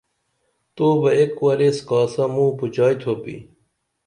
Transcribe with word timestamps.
تو 0.75 0.87
بہ 1.01 1.09
ایک 1.17 1.33
وریس 1.45 1.77
کاسہ 1.87 2.23
موں 2.33 2.51
پُوچائی 2.57 2.95
تُھوپی 3.01 3.35